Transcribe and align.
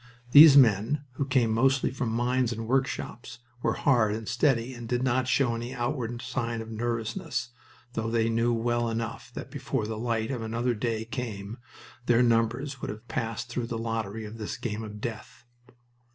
These 0.31 0.57
men, 0.57 1.05
who 1.11 1.25
came 1.27 1.51
mostly 1.53 1.91
from 1.91 2.09
mines 2.09 2.51
and 2.51 2.67
workshops, 2.67 3.37
were 3.61 3.73
hard 3.75 4.15
and 4.15 4.27
steady 4.27 4.73
and 4.73 4.89
did 4.89 5.03
not 5.03 5.27
show 5.27 5.53
any 5.53 5.75
outward 5.75 6.23
sign 6.23 6.59
of 6.59 6.71
nervousness, 6.71 7.49
though 7.93 8.09
they 8.09 8.27
knew 8.27 8.51
well 8.51 8.89
enough 8.89 9.31
that 9.35 9.51
before 9.51 9.85
the 9.85 9.99
light 9.99 10.31
of 10.31 10.41
another 10.41 10.73
day 10.73 11.05
came 11.05 11.59
their 12.07 12.23
numbers 12.23 12.81
would 12.81 12.89
have 12.89 13.07
passed 13.07 13.49
through 13.49 13.67
the 13.67 13.77
lottery 13.77 14.25
of 14.25 14.39
this 14.39 14.57
game 14.57 14.81
of 14.81 15.01
death. 15.01 15.45